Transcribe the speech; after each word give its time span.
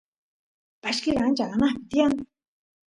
pashkil 0.81 1.17
ancha 1.25 1.45
anaqpi 1.53 1.83
tiyan 1.89 2.13